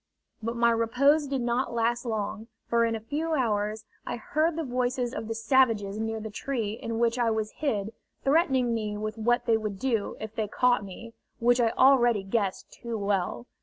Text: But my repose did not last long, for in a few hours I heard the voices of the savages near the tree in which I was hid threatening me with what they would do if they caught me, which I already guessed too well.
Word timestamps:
But 0.41 0.55
my 0.57 0.71
repose 0.71 1.27
did 1.27 1.41
not 1.41 1.75
last 1.75 2.05
long, 2.05 2.47
for 2.65 2.85
in 2.85 2.95
a 2.95 2.99
few 2.99 3.35
hours 3.35 3.85
I 4.03 4.15
heard 4.15 4.55
the 4.55 4.63
voices 4.63 5.13
of 5.13 5.27
the 5.27 5.35
savages 5.35 5.99
near 5.99 6.19
the 6.19 6.31
tree 6.31 6.71
in 6.71 6.97
which 6.97 7.19
I 7.19 7.29
was 7.29 7.51
hid 7.51 7.93
threatening 8.23 8.73
me 8.73 8.97
with 8.97 9.19
what 9.19 9.45
they 9.45 9.57
would 9.57 9.77
do 9.77 10.17
if 10.19 10.33
they 10.33 10.47
caught 10.47 10.83
me, 10.83 11.13
which 11.37 11.61
I 11.61 11.69
already 11.69 12.23
guessed 12.23 12.71
too 12.71 12.97
well. 12.97 13.45